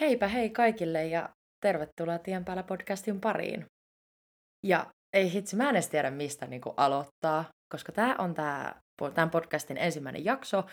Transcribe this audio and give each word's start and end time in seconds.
Heipä 0.00 0.28
hei 0.28 0.50
kaikille 0.50 1.06
ja 1.06 1.28
tervetuloa 1.60 2.18
Tien 2.18 2.44
päällä 2.44 2.62
podcastin 2.62 3.20
pariin. 3.20 3.66
Ja 4.66 4.86
ei 5.12 5.32
hitsi, 5.32 5.56
mä 5.56 5.64
en 5.68 5.70
edes 5.70 5.88
tiedä 5.88 6.10
mistä 6.10 6.46
niin 6.46 6.62
aloittaa, 6.76 7.44
koska 7.72 7.92
tämä 7.92 8.16
on 8.18 8.34
tää, 8.34 8.80
tämän 9.14 9.30
podcastin 9.30 9.76
ensimmäinen 9.76 10.24
jakso. 10.24 10.64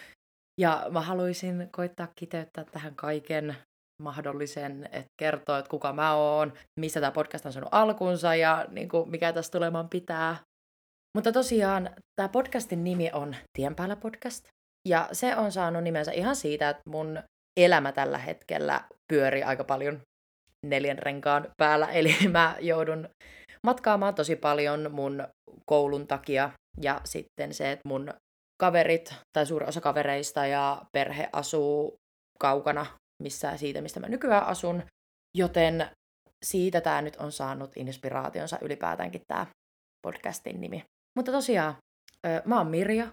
Ja 0.62 0.86
mä 0.92 1.02
haluaisin 1.02 1.70
koittaa 1.72 2.08
kiteyttää 2.20 2.64
tähän 2.64 2.96
kaiken 2.96 3.56
mahdollisen, 4.02 4.90
että 4.92 5.12
kertoo, 5.20 5.58
että 5.58 5.70
kuka 5.70 5.94
mä 5.94 6.16
oon, 6.16 6.54
mistä 6.80 7.00
tämä 7.00 7.12
podcast 7.12 7.46
on 7.46 7.54
saanut 7.54 7.74
alkunsa 7.74 8.36
ja 8.36 8.66
niin 8.70 8.90
mikä 9.06 9.34
tässä 9.34 9.52
tulemaan 9.52 9.90
pitää. 9.90 10.38
Mutta 11.18 11.32
tosiaan 11.32 11.90
tämä 12.16 12.30
podcastin 12.30 12.84
nimi 12.84 13.10
on 13.14 13.36
Tien 13.58 13.76
päällä 13.76 13.96
podcast. 13.96 14.48
Ja 14.88 15.10
se 15.12 15.36
on 15.36 15.52
saanut 15.52 15.84
nimensä 15.84 16.12
ihan 16.12 16.36
siitä, 16.36 16.70
että 16.70 16.84
mun 16.90 17.24
elämä 17.60 17.92
tällä 17.92 18.18
hetkellä 18.18 18.82
pyöri 19.14 19.44
aika 19.44 19.64
paljon 19.64 20.02
neljän 20.66 21.00
renkaan 21.00 21.48
päällä, 21.58 21.88
eli 22.00 22.16
mä 22.32 22.56
joudun 22.60 23.10
matkaamaan 23.64 24.16
tosi 24.16 24.36
paljon 24.36 24.92
mun 24.92 25.28
koulun 25.66 26.08
takia, 26.08 26.50
ja 26.82 27.02
sitten 27.06 27.54
se, 27.54 27.72
että 27.72 27.88
mun 27.88 28.14
kaverit 28.62 29.16
tai 29.34 29.46
suuri 29.46 29.66
osa 29.66 29.82
kavereista 29.82 30.46
ja 30.46 30.82
perhe 30.92 31.30
asuu 31.34 31.96
kaukana 32.40 32.86
missä 33.24 33.58
siitä, 33.58 33.82
mistä 33.82 34.00
mä 34.00 34.08
nykyään 34.08 34.46
asun, 34.46 34.84
joten 35.38 35.90
siitä 36.46 36.82
tämä 36.82 37.02
nyt 37.02 37.16
on 37.16 37.32
saanut 37.32 37.78
inspiraationsa 37.78 38.58
ylipäätäänkin 38.62 39.22
tämä 39.28 39.46
podcastin 40.08 40.62
nimi. 40.62 40.84
Mutta 41.18 41.32
tosiaan, 41.32 41.76
mä 42.46 42.58
oon 42.58 42.68
Mirja, 42.68 43.08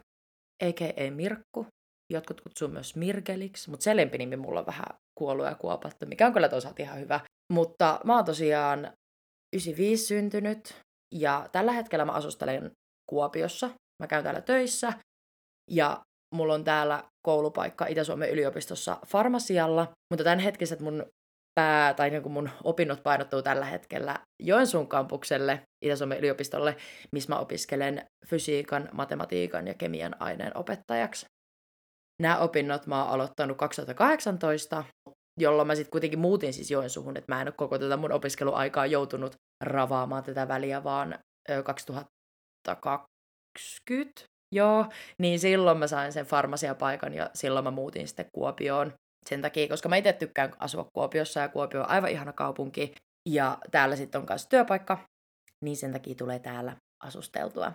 a.k.a. 0.65 1.11
Mirkku, 1.11 1.67
Jotkut 2.13 2.41
kutsuu 2.41 2.69
myös 2.69 2.97
Mirkeliksi, 2.97 3.71
mutta 3.71 3.85
se 3.85 3.97
lempinimi 3.97 4.37
mulla 4.37 4.61
on 4.61 4.67
vähän 4.67 4.87
kuollut 5.19 5.47
ja 5.47 5.55
kuopattu, 5.55 6.07
mikä 6.07 6.27
on 6.27 6.33
kyllä 6.33 6.49
toisaalta 6.49 6.83
ihan 6.83 7.01
hyvä. 7.01 7.21
Mutta 7.53 8.01
mä 8.05 8.17
oon 8.17 8.25
tosiaan 8.25 8.79
95 9.57 10.07
syntynyt 10.07 10.75
ja 11.15 11.49
tällä 11.53 11.73
hetkellä 11.73 12.05
mä 12.05 12.13
asustelen 12.13 12.71
Kuopiossa. 13.11 13.71
Mä 14.03 14.07
käyn 14.07 14.25
täällä 14.25 14.41
töissä 14.41 14.93
ja 15.71 16.01
mulla 16.35 16.55
on 16.55 16.65
täällä 16.65 17.05
koulupaikka 17.27 17.87
Itä-Suomen 17.87 18.31
yliopistossa 18.31 18.97
farmasialla, 19.07 19.89
mutta 20.11 20.25
tämänhetkiset 20.25 20.81
mun 20.81 21.07
pää, 21.55 21.95
tai 21.95 22.11
niin 22.11 22.33
mun 22.33 22.51
opinnot 22.65 23.03
painottuu 23.03 23.43
tällä 23.43 23.65
hetkellä 23.65 24.19
Joensuun 24.43 24.89
kampukselle, 24.89 25.63
Itä-Suomen 25.85 26.19
yliopistolle, 26.19 26.77
missä 27.13 27.33
mä 27.33 27.39
opiskelen 27.39 28.07
fysiikan, 28.27 28.89
matematiikan 28.93 29.67
ja 29.67 29.75
kemian 29.75 30.17
aineen 30.21 30.57
opettajaksi 30.57 31.27
nämä 32.23 32.39
opinnot 32.39 32.87
mä 32.87 33.03
oon 33.03 33.13
aloittanut 33.13 33.57
2018, 33.57 34.85
jolloin 35.41 35.67
mä 35.67 35.75
sitten 35.75 35.91
kuitenkin 35.91 36.19
muutin 36.19 36.53
siis 36.53 36.71
Joensuuhun, 36.71 37.17
että 37.17 37.35
mä 37.35 37.41
en 37.41 37.49
ole 37.49 37.55
koko 37.57 37.79
tätä 37.79 37.97
mun 37.97 38.13
opiskeluaikaa 38.13 38.87
joutunut 38.87 39.35
ravaamaan 39.65 40.25
tätä 40.25 40.49
väliä, 40.49 40.85
vaan 40.85 41.19
2020, 41.65 44.23
joo, 44.55 44.87
niin 45.23 45.39
silloin 45.39 45.79
mä 45.79 45.87
sain 45.87 46.13
sen 46.13 46.27
farmasiapaikan 46.27 47.15
ja 47.15 47.31
silloin 47.35 47.65
mä 47.65 47.71
muutin 47.71 48.09
sitten 48.09 48.27
Kuopioon 48.35 48.93
sen 49.29 49.43
takia, 49.43 49.69
koska 49.69 49.89
mä 49.89 49.97
itse 49.97 50.13
tykkään 50.13 50.53
asua 50.59 50.87
Kuopiossa 50.97 51.41
ja 51.41 51.49
Kuopio 51.49 51.81
on 51.81 51.89
aivan 51.89 52.11
ihana 52.11 52.33
kaupunki 52.33 52.95
ja 53.29 53.59
täällä 53.71 53.97
sitten 53.97 54.21
on 54.21 54.27
myös 54.31 54.47
työpaikka, 54.47 54.99
niin 55.65 55.77
sen 55.77 55.93
takia 55.93 56.15
tulee 56.15 56.39
täällä 56.39 56.77
asusteltua. 57.05 57.73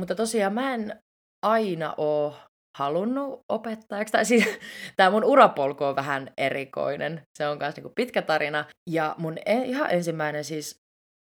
Mutta 0.00 0.14
tosiaan 0.14 0.54
mä 0.54 0.74
en 0.74 1.00
aina 1.46 1.94
ole 1.96 2.34
halunnut 2.78 3.40
opettajaksi. 3.48 4.12
Tai 4.12 4.24
siis 4.24 4.44
tämä 4.96 5.10
mun 5.10 5.24
urapolku 5.24 5.84
on 5.84 5.96
vähän 5.96 6.32
erikoinen. 6.36 7.22
Se 7.38 7.48
on 7.48 7.58
myös 7.58 7.76
niinku 7.76 7.92
pitkä 7.94 8.22
tarina. 8.22 8.64
Ja 8.90 9.14
mun 9.18 9.38
e- 9.46 9.64
ihan 9.64 9.90
ensimmäinen 9.90 10.44
siis 10.44 10.80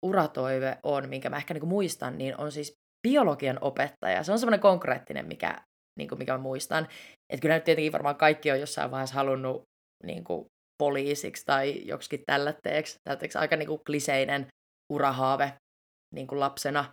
uratoive 0.06 0.78
on, 0.84 1.10
minkä 1.10 1.30
mä 1.30 1.38
ehkä 1.38 1.54
niinku 1.54 1.68
muistan, 1.68 2.18
niin 2.18 2.38
on 2.38 2.52
siis 2.52 2.74
biologian 3.08 3.58
opettaja. 3.62 4.24
Se 4.24 4.32
on 4.32 4.40
semmoinen 4.40 4.60
konkreettinen, 4.60 5.28
mikä, 5.28 5.56
niinku, 5.98 6.16
mikä 6.16 6.32
mä 6.32 6.38
muistan. 6.38 6.88
Että 7.34 7.42
kyllä 7.42 7.56
nyt 7.56 7.64
tietenkin 7.64 7.92
varmaan 7.92 8.16
kaikki 8.16 8.52
on 8.52 8.60
jossain 8.60 8.92
vaiheessa 8.92 9.16
halunnut 9.16 9.64
niinku, 10.04 10.46
poliisiksi 10.84 11.46
tai 11.46 11.88
joksikin 11.88 12.24
tällätteeksi. 12.26 12.96
Tällätteeksi 13.04 13.38
aika 13.38 13.56
niinku, 13.56 13.78
kliseinen 13.78 14.48
urahaave 14.94 15.54
niinku, 16.14 16.40
lapsena. 16.40 16.86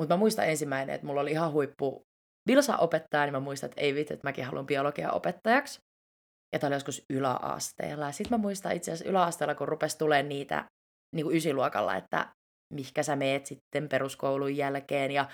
Mutta 0.00 0.14
mä 0.14 0.18
muistan 0.18 0.48
ensimmäinen, 0.48 0.94
että 0.94 1.06
mulla 1.06 1.20
oli 1.20 1.30
ihan 1.30 1.52
huippu 1.52 2.02
Vilsa 2.46 2.76
opettaa, 2.76 3.24
niin 3.24 3.32
mä 3.32 3.40
muistan, 3.40 3.70
että 3.70 3.80
ei 3.80 3.94
vitsi, 3.94 4.14
että 4.14 4.26
mäkin 4.26 4.44
haluan 4.44 4.66
biologia 4.66 5.12
opettajaksi. 5.12 5.80
Ja 6.52 6.58
tämä 6.58 6.68
oli 6.68 6.76
joskus 6.76 7.02
yläasteella. 7.10 8.12
Sitten 8.12 8.38
mä 8.38 8.42
muistan 8.42 8.72
itse 8.72 8.92
asiassa 8.92 9.10
yläasteella, 9.10 9.54
kun 9.54 9.68
rupesi 9.68 9.98
tulemaan 9.98 10.28
niitä 10.28 10.64
niin 11.14 11.26
kuin 11.26 11.36
ysiluokalla, 11.36 11.96
että 11.96 12.28
mihkä 12.74 13.02
sä 13.02 13.16
meet 13.16 13.46
sitten 13.46 13.88
peruskoulun 13.88 14.56
jälkeen 14.56 15.10
ja 15.10 15.28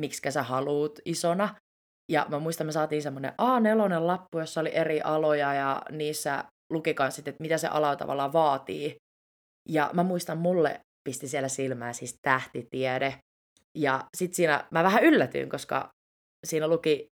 miksi 0.00 0.30
sä 0.30 0.42
haluut 0.42 0.98
isona. 1.04 1.54
Ja 2.12 2.26
mä 2.28 2.38
muistan, 2.38 2.66
me 2.66 2.72
saatiin 2.72 3.02
semmoinen 3.02 3.32
A4-lappu, 3.32 4.38
jossa 4.38 4.60
oli 4.60 4.74
eri 4.74 5.00
aloja 5.00 5.54
ja 5.54 5.82
niissä 5.90 6.44
luki 6.72 6.94
sitten, 7.10 7.32
että 7.32 7.42
mitä 7.42 7.58
se 7.58 7.68
ala 7.68 7.96
tavallaan 7.96 8.32
vaatii. 8.32 8.96
Ja 9.68 9.90
mä 9.92 10.02
muistan, 10.02 10.38
mulle 10.38 10.80
pisti 11.08 11.28
siellä 11.28 11.48
silmää 11.48 11.92
siis 11.92 12.14
tähtitiede. 12.22 13.18
Ja 13.78 14.04
sitten 14.16 14.36
siinä 14.36 14.66
mä 14.70 14.82
vähän 14.82 15.04
yllätyin, 15.04 15.48
koska 15.48 15.88
siinä 16.46 16.68
luki 16.68 17.06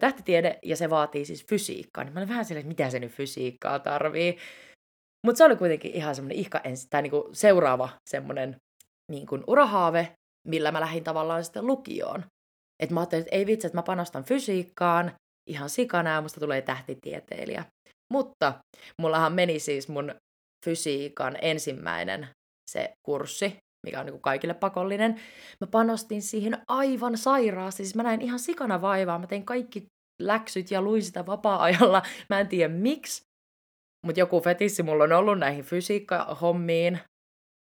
tähtitiede 0.00 0.58
ja 0.64 0.76
se 0.76 0.90
vaatii 0.90 1.24
siis 1.24 1.46
fysiikkaa. 1.46 2.04
Niin 2.04 2.14
mä 2.14 2.20
olin 2.20 2.28
vähän 2.28 2.44
silleen, 2.44 2.60
että 2.60 2.82
mitä 2.82 2.90
se 2.90 2.98
nyt 2.98 3.12
fysiikkaa 3.12 3.78
tarvii. 3.78 4.38
Mutta 5.26 5.38
se 5.38 5.44
oli 5.44 5.56
kuitenkin 5.56 5.94
ihan 5.94 6.14
semmoinen 6.14 6.38
ihka 6.38 6.60
ensi, 6.64 6.86
tai 6.90 7.02
niinku 7.02 7.30
seuraava 7.32 7.88
semmoinen 8.10 8.56
niinku 9.10 9.38
urahaave, 9.46 10.12
millä 10.48 10.72
mä 10.72 10.80
lähdin 10.80 11.04
tavallaan 11.04 11.44
sitten 11.44 11.66
lukioon. 11.66 12.24
Että 12.82 12.94
mä 12.94 13.00
ajattelin, 13.00 13.22
että 13.22 13.36
ei 13.36 13.46
vitsi, 13.46 13.66
että 13.66 13.78
mä 13.78 13.82
panostan 13.82 14.24
fysiikkaan 14.24 15.12
ihan 15.50 15.70
sikana 15.70 16.10
ja 16.10 16.20
musta 16.20 16.40
tulee 16.40 16.62
tähtitieteilijä. 16.62 17.64
Mutta 18.12 18.54
mullahan 19.02 19.32
meni 19.32 19.58
siis 19.58 19.88
mun 19.88 20.14
fysiikan 20.64 21.38
ensimmäinen 21.42 22.28
se 22.70 22.92
kurssi, 23.06 23.56
mikä 23.88 24.00
on 24.00 24.06
niin 24.06 24.12
kuin 24.12 24.22
kaikille 24.22 24.54
pakollinen. 24.54 25.20
Mä 25.60 25.66
panostin 25.66 26.22
siihen 26.22 26.62
aivan 26.68 27.18
sairaasti. 27.18 27.84
Siis 27.84 27.94
mä 27.94 28.02
näin 28.02 28.22
ihan 28.22 28.38
sikana 28.38 28.80
vaivaa. 28.80 29.18
Mä 29.18 29.26
tein 29.26 29.44
kaikki 29.44 29.86
läksyt 30.22 30.70
ja 30.70 30.82
luin 30.82 31.02
sitä 31.02 31.26
vapaa-ajalla. 31.26 32.02
Mä 32.30 32.40
en 32.40 32.48
tiedä 32.48 32.74
miksi. 32.74 33.22
Mutta 34.06 34.20
joku 34.20 34.40
fetissi 34.40 34.82
mulla 34.82 35.04
on 35.04 35.12
ollut 35.12 35.38
näihin 35.38 35.64
fysiikkahommiin. 35.64 36.98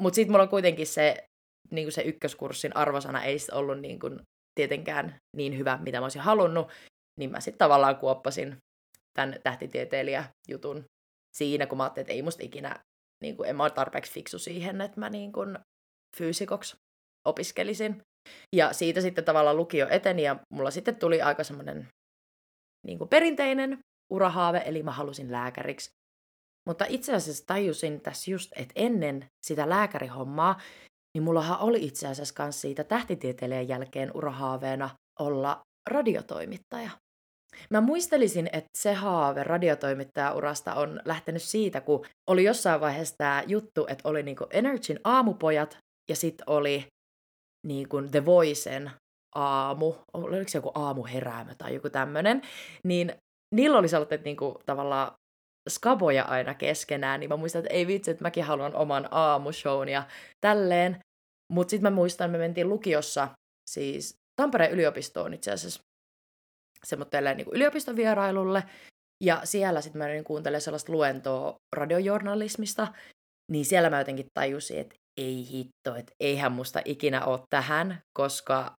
Mutta 0.03 0.15
sitten 0.15 0.33
mulla 0.33 0.43
on 0.43 0.49
kuitenkin 0.49 0.87
se, 0.87 1.25
niin 1.71 1.93
se 1.93 2.03
ykköskurssin 2.03 2.77
arvosana 2.77 3.23
ei 3.23 3.37
ollut 3.53 3.81
niin 3.81 3.99
kuin 3.99 4.21
tietenkään 4.55 5.15
niin 5.37 5.59
hyvä, 5.59 5.79
mitä 5.83 5.99
mä 5.99 6.05
olisin 6.05 6.23
halunnut. 6.23 6.69
Niin 7.21 7.31
mä 7.31 7.41
sitten 7.41 7.59
tavallaan 7.59 7.97
kuoppasin 7.97 8.57
tämän 9.19 9.37
tähtitieteilijä-jutun 9.43 10.85
siinä, 11.37 11.67
kun 11.67 11.79
mä 11.79 11.85
ajattelin, 11.85 12.05
että 12.05 12.13
ei 12.13 12.23
musta 12.23 12.45
ikinä, 12.45 12.81
niin 13.23 13.37
kuin, 13.37 13.49
en 13.49 13.57
mä 13.57 13.63
ole 13.63 13.71
tarpeeksi 13.71 14.13
fiksu 14.13 14.39
siihen, 14.39 14.81
että 14.81 15.01
mä 15.01 15.11
niin 15.11 15.33
kuin 15.33 15.59
fyysikoksi 16.19 16.77
opiskelisin. 17.27 18.03
Ja 18.57 18.73
siitä 18.73 19.01
sitten 19.01 19.25
tavallaan 19.25 19.57
lukio 19.57 19.87
eteni 19.91 20.23
ja 20.23 20.37
mulla 20.53 20.71
sitten 20.71 20.97
tuli 20.97 21.23
aika 21.23 21.45
semmoinen 21.45 21.89
niin 22.87 23.09
perinteinen 23.11 23.79
urahaave, 24.13 24.63
eli 24.67 24.83
mä 24.83 24.91
halusin 24.91 25.33
lääkäriksi. 25.33 25.91
Mutta 26.69 26.85
itse 26.89 27.15
asiassa 27.15 27.47
tajusin 27.47 28.01
tässä 28.01 28.31
just, 28.31 28.53
että 28.57 28.73
ennen 28.77 29.27
sitä 29.47 29.69
lääkärihommaa, 29.69 30.61
niin 31.15 31.23
mullahan 31.23 31.61
oli 31.61 31.85
itse 31.85 32.09
asiassa 32.09 32.43
myös 32.43 32.61
siitä 32.61 32.85
tähtitieteilijän 32.85 33.69
jälkeen 33.69 34.11
urahaaveena 34.15 34.91
olla 35.21 35.61
radiotoimittaja. 35.91 36.91
Mä 37.71 37.81
muistelisin, 37.81 38.47
että 38.53 38.69
se 38.79 38.95
haave 38.95 39.45
radiotoimittaja-urasta 39.45 40.75
on 40.75 41.01
lähtenyt 41.05 41.43
siitä, 41.43 41.81
kun 41.81 42.07
oli 42.31 42.45
jossain 42.45 42.81
vaiheessa 42.81 43.15
tämä 43.19 43.43
juttu, 43.47 43.87
että 43.89 44.09
oli 44.09 44.23
niinku 44.23 44.47
Energyn 44.51 45.01
aamupojat 45.05 45.79
ja 46.11 46.17
sitten 46.17 46.51
oli 46.51 46.87
niin 47.67 47.89
kuin 47.89 48.11
The 48.11 48.25
Voicen 48.25 48.91
aamu, 49.35 49.95
oliko 50.13 50.49
se 50.49 50.59
joku 50.59 50.73
aamuheräämä 50.75 51.55
tai 51.55 51.75
joku 51.75 51.91
tämmöinen, 51.91 52.43
niin 52.85 53.13
niillä 53.55 53.79
oli 53.79 53.89
sellaiset 53.89 54.25
niin 54.25 54.37
kuin, 54.37 54.55
tavallaan 54.67 55.13
skaboja 55.69 56.25
aina 56.25 56.55
keskenään, 56.55 57.21
niin 57.21 57.31
mä 57.31 57.37
muistan, 57.37 57.59
että 57.59 57.75
ei 57.75 57.87
vitsi, 57.87 58.11
että 58.11 58.25
mäkin 58.25 58.45
haluan 58.45 58.75
oman 58.75 59.09
aamushown 59.11 59.89
ja 59.89 60.07
tälleen. 60.41 61.01
Mutta 61.53 61.71
sitten 61.71 61.93
mä 61.93 61.95
muistan, 61.95 62.31
me 62.31 62.39
mentiin 62.39 62.69
lukiossa, 62.69 63.29
siis 63.71 64.15
Tampereen 64.41 64.73
yliopistoon 64.73 65.35
itse 65.35 65.51
asiassa, 65.53 65.81
semmoitteelle 66.85 67.35
niin 67.35 67.47
yliopiston 67.53 67.97
vierailulle, 67.97 68.63
ja 69.25 69.41
siellä 69.45 69.81
sitten 69.81 69.99
mä 69.99 70.07
niin 70.09 70.25
kuuntelen 70.25 70.61
sellaista 70.61 70.93
luentoa 70.93 71.55
radiojournalismista, 71.77 72.93
niin 73.53 73.65
siellä 73.65 73.91
mä 73.91 73.99
jotenkin 73.99 74.27
tajusin, 74.39 74.79
että 74.79 74.95
ei 75.21 75.49
hitto, 75.51 75.95
että 75.97 76.13
eihän 76.21 76.53
musta 76.53 76.81
ikinä 76.85 77.25
ole 77.25 77.41
tähän, 77.51 78.03
koska 78.19 78.73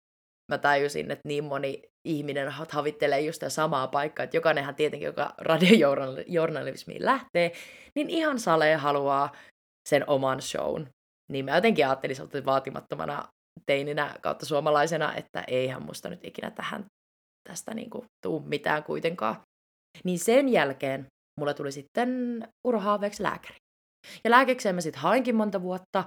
mä 0.51 0.57
tajusin, 0.57 1.11
että 1.11 1.27
niin 1.27 1.43
moni 1.43 1.81
ihminen 2.07 2.49
havittelee 2.69 3.21
just 3.21 3.35
sitä 3.35 3.49
samaa 3.49 3.87
paikkaa, 3.87 4.23
että 4.23 4.37
jokainenhan 4.37 4.75
tietenkin, 4.75 5.05
joka 5.05 5.33
radiojournalismiin 5.49 7.05
lähtee, 7.05 7.51
niin 7.95 8.09
ihan 8.09 8.39
salee 8.39 8.75
haluaa 8.75 9.35
sen 9.89 10.09
oman 10.09 10.41
shown. 10.41 10.87
Niin 11.31 11.45
mä 11.45 11.55
jotenkin 11.55 11.87
ajattelin 11.87 12.21
että 12.21 12.45
vaatimattomana 12.45 13.27
teininä 13.65 14.15
kautta 14.21 14.45
suomalaisena, 14.45 15.15
että 15.15 15.43
eihän 15.47 15.83
musta 15.83 16.09
nyt 16.09 16.25
ikinä 16.25 16.51
tähän 16.51 16.85
tästä 17.49 17.73
niin 17.73 17.89
kuin, 17.89 18.05
tuu 18.25 18.39
mitään 18.39 18.83
kuitenkaan. 18.83 19.35
Niin 20.03 20.19
sen 20.19 20.49
jälkeen 20.49 21.05
mulle 21.39 21.53
tuli 21.53 21.71
sitten 21.71 22.41
urohaaveeksi 22.67 23.23
lääkäri. 23.23 23.55
Ja 24.23 24.31
lääkekseen 24.31 24.75
mä 24.75 24.81
sitten 24.81 25.01
hainkin 25.01 25.35
monta 25.35 25.61
vuotta, 25.61 26.03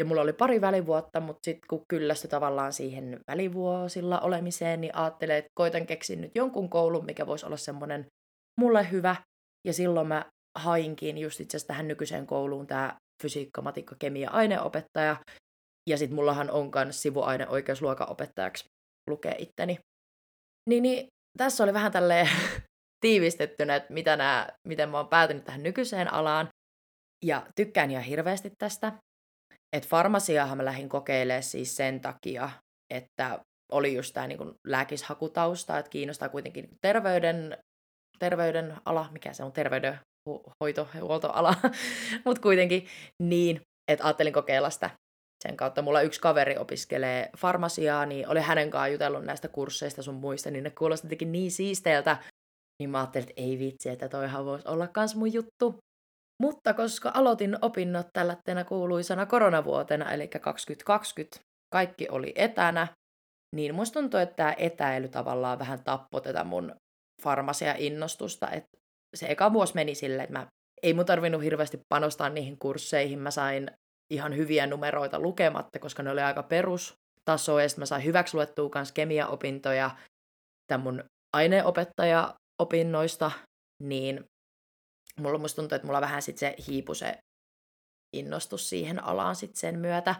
ja 0.00 0.04
mulla 0.04 0.22
oli 0.22 0.32
pari 0.32 0.60
välivuotta, 0.60 1.20
mutta 1.20 1.40
sitten 1.44 1.68
kun 1.68 1.84
kyllästyi 1.88 2.30
tavallaan 2.30 2.72
siihen 2.72 3.20
välivuosilla 3.30 4.20
olemiseen, 4.20 4.80
niin 4.80 4.96
ajattelin, 4.96 5.36
että 5.36 5.50
koitan 5.54 5.86
keksiä 5.86 6.16
nyt 6.16 6.30
jonkun 6.34 6.70
koulun, 6.70 7.04
mikä 7.04 7.26
voisi 7.26 7.46
olla 7.46 7.56
semmoinen 7.56 8.06
mulle 8.60 8.90
hyvä. 8.90 9.16
Ja 9.66 9.72
silloin 9.72 10.06
mä 10.06 10.24
hainkin 10.58 11.18
just 11.18 11.40
itse 11.40 11.56
asiassa 11.56 11.68
tähän 11.68 11.88
nykyiseen 11.88 12.26
kouluun 12.26 12.66
tämä 12.66 12.96
fysiikka, 13.22 13.62
matikka, 13.62 13.96
kemia, 13.98 14.30
aineopettaja. 14.30 15.16
Ja 15.90 15.98
sitten 15.98 16.14
mullahan 16.14 16.50
on 16.50 16.70
myös 16.74 17.02
sivuaine 17.02 17.48
oikeusluokaopettajaksi 17.48 18.64
lukee 19.10 19.34
itteni. 19.38 19.78
Niin, 20.68 20.82
niin 20.82 21.06
tässä 21.38 21.64
oli 21.64 21.72
vähän 21.72 21.92
tälleen 21.92 22.28
tiivistettynä, 23.04 23.76
että 23.76 23.92
mitä 23.92 24.16
nää, 24.16 24.52
miten 24.68 24.88
mä 24.88 24.96
oon 24.96 25.08
päätynyt 25.08 25.44
tähän 25.44 25.62
nykyiseen 25.62 26.12
alaan. 26.12 26.48
Ja 27.24 27.46
tykkään 27.56 27.90
ihan 27.90 28.04
hirveästi 28.04 28.52
tästä. 28.58 28.92
Että 29.72 29.88
farmasiahan 29.88 30.56
mä 30.56 30.64
lähdin 30.64 30.88
kokeilemaan 30.88 31.42
siis 31.42 31.76
sen 31.76 32.00
takia, 32.00 32.50
että 32.94 33.38
oli 33.72 33.94
just 33.94 34.14
tämä 34.14 34.26
niin 34.26 34.54
lääkishakutausta, 34.66 35.78
että 35.78 35.90
kiinnostaa 35.90 36.28
kuitenkin 36.28 36.68
terveyden, 36.80 37.58
terveyden 38.18 38.74
ala, 38.84 39.08
mikä 39.12 39.32
se 39.32 39.44
on, 39.44 39.52
terveydenhoito, 39.52 40.88
huoltoala, 41.00 41.54
mutta 42.24 42.42
kuitenkin 42.42 42.86
niin, 43.22 43.60
että 43.88 44.04
ajattelin 44.04 44.32
kokeilla 44.32 44.70
sitä 44.70 44.90
sen 45.42 45.56
kautta. 45.56 45.82
Mulla 45.82 46.02
yksi 46.02 46.20
kaveri 46.20 46.58
opiskelee 46.58 47.30
farmasiaa, 47.36 48.06
niin 48.06 48.28
oli 48.28 48.40
hänen 48.40 48.70
kanssaan 48.70 48.92
jutellut 48.92 49.24
näistä 49.24 49.48
kursseista 49.48 50.02
sun 50.02 50.14
muista, 50.14 50.50
niin 50.50 50.64
ne 50.64 50.70
kuulosti 50.70 51.06
jotenkin 51.06 51.32
niin 51.32 51.50
siisteiltä, 51.50 52.16
niin 52.78 52.90
mä 52.90 52.98
ajattelin, 52.98 53.28
että 53.28 53.42
ei 53.42 53.58
vitsi, 53.58 53.88
että 53.88 54.08
toihan 54.08 54.44
voisi 54.44 54.68
olla 54.68 54.88
kans 54.88 55.16
mun 55.16 55.32
juttu. 55.32 55.78
Mutta 56.42 56.74
koska 56.74 57.10
aloitin 57.14 57.58
opinnot 57.62 58.06
tällä 58.12 58.36
kuuluisana 58.68 59.26
koronavuotena, 59.26 60.12
eli 60.12 60.28
2020, 60.28 61.40
kaikki 61.72 62.08
oli 62.10 62.32
etänä, 62.36 62.86
niin 63.56 63.74
musta 63.74 64.00
tuntuu, 64.00 64.20
että 64.20 64.36
tämä 64.36 64.54
etäily 64.58 65.08
tavallaan 65.08 65.58
vähän 65.58 65.84
tappoi 65.84 66.20
tätä 66.20 66.44
mun 66.44 66.74
farmasia-innostusta. 67.22 68.50
Että 68.50 68.78
se 69.14 69.26
eka 69.26 69.52
vuosi 69.52 69.74
meni 69.74 69.94
silleen, 69.94 70.24
että 70.24 70.38
mä, 70.38 70.46
ei 70.82 70.94
mun 70.94 71.06
tarvinnut 71.06 71.42
hirveästi 71.42 71.80
panostaa 71.88 72.28
niihin 72.28 72.58
kursseihin. 72.58 73.18
Mä 73.18 73.30
sain 73.30 73.70
ihan 74.10 74.36
hyviä 74.36 74.66
numeroita 74.66 75.20
lukematta, 75.20 75.78
koska 75.78 76.02
ne 76.02 76.10
oli 76.10 76.20
aika 76.20 76.42
perustaso, 76.42 77.58
ja 77.60 77.68
mä 77.76 77.86
sain 77.86 78.04
hyväksi 78.04 78.36
luettua 78.36 78.70
myös 78.74 78.92
kemiaopintoja 78.92 79.90
tämän 80.66 80.82
mun 80.82 81.04
aineopettaja-opinnoista, 81.36 83.30
niin 83.82 84.24
mulla 85.20 85.38
musta 85.38 85.62
tuntuu, 85.62 85.76
että 85.76 85.86
mulla 85.86 86.00
vähän 86.00 86.22
sit 86.22 86.38
se 86.38 86.54
hiipu 86.68 86.94
se 86.94 87.18
innostus 88.16 88.68
siihen 88.68 89.04
alaan 89.04 89.36
sit 89.36 89.56
sen 89.56 89.78
myötä. 89.78 90.14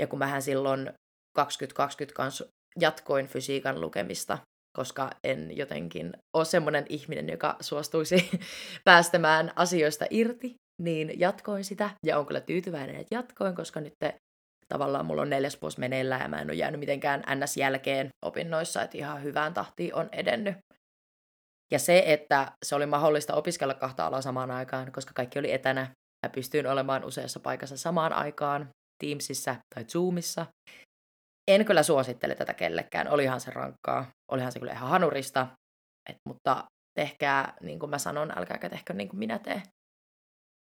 Ja 0.00 0.06
kun 0.06 0.18
mähän 0.18 0.42
silloin 0.42 0.92
2020 1.36 2.16
kanssa 2.16 2.44
jatkoin 2.80 3.26
fysiikan 3.26 3.80
lukemista, 3.80 4.38
koska 4.76 5.10
en 5.24 5.56
jotenkin 5.56 6.12
ole 6.36 6.44
semmoinen 6.44 6.86
ihminen, 6.88 7.28
joka 7.28 7.56
suostuisi 7.60 8.30
päästämään 8.84 9.52
asioista 9.56 10.06
irti, 10.10 10.54
niin 10.82 11.20
jatkoin 11.20 11.64
sitä. 11.64 11.90
Ja 12.06 12.18
on 12.18 12.26
kyllä 12.26 12.40
tyytyväinen, 12.40 12.96
että 12.96 13.14
jatkoin, 13.14 13.54
koska 13.54 13.80
nyt 13.80 13.92
te, 13.98 14.14
tavallaan 14.68 15.06
mulla 15.06 15.22
on 15.22 15.30
neljäs 15.30 15.62
vuosi 15.62 15.80
meneillään 15.80 16.22
ja 16.22 16.28
mä 16.28 16.40
en 16.40 16.50
ole 16.50 16.54
jäänyt 16.54 16.80
mitenkään 16.80 17.22
ns. 17.36 17.56
jälkeen 17.56 18.08
opinnoissa, 18.24 18.82
että 18.82 18.98
ihan 18.98 19.22
hyvään 19.22 19.54
tahtiin 19.54 19.94
on 19.94 20.08
edennyt. 20.12 20.56
Ja 21.70 21.78
se, 21.78 22.02
että 22.06 22.52
se 22.64 22.74
oli 22.74 22.86
mahdollista 22.86 23.34
opiskella 23.34 23.74
kahta 23.74 24.06
alaa 24.06 24.22
samaan 24.22 24.50
aikaan, 24.50 24.92
koska 24.92 25.12
kaikki 25.14 25.38
oli 25.38 25.52
etänä. 25.52 25.80
Mä 26.26 26.30
pystyin 26.30 26.66
olemaan 26.66 27.04
useassa 27.04 27.40
paikassa 27.40 27.76
samaan 27.76 28.12
aikaan, 28.12 28.68
Teamsissa 29.04 29.56
tai 29.74 29.84
Zoomissa. 29.84 30.46
En 31.50 31.64
kyllä 31.64 31.82
suosittele 31.82 32.34
tätä 32.34 32.54
kellekään, 32.54 33.08
olihan 33.08 33.40
se 33.40 33.50
rankkaa, 33.50 34.06
olihan 34.32 34.52
se 34.52 34.58
kyllä 34.58 34.72
ihan 34.72 34.88
hanurista, 34.88 35.46
et, 36.10 36.16
mutta 36.28 36.64
tehkää 36.98 37.56
niin 37.60 37.78
kuin 37.78 37.90
mä 37.90 37.98
sanon, 37.98 38.38
älkääkä 38.38 38.68
tehkö 38.68 38.92
niin 38.92 39.08
kuin 39.08 39.18
minä 39.18 39.38
teen. 39.38 39.62